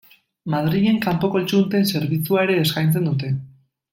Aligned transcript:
Madrilen 0.53 0.95
kanpo 1.03 1.29
kontsulten 1.35 1.85
zerbitzua 1.93 2.47
ere 2.49 2.57
eskaintzen 2.65 3.09
dute. 3.11 3.33